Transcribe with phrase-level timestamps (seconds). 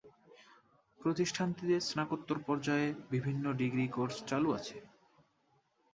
[1.01, 4.77] প্রতিষ্ঠানটিতে স্নাতকোত্তর পর্যায়ের বিভিন্ন ডিগ্রি কোর্স চালু আছে।